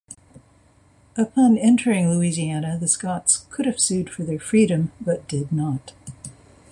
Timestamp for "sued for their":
3.79-4.39